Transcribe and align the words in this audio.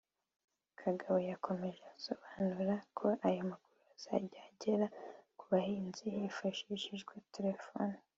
Kagabo 0.79 1.17
yakomeje 1.31 1.81
asobanura 1.95 2.75
ko 2.97 3.05
aya 3.27 3.41
makuru 3.51 3.83
azajya 3.95 4.39
agera 4.49 4.85
ku 5.37 5.43
bahinzi 5.51 6.03
hifashishijwe 6.17 7.13
telefoni 7.35 7.97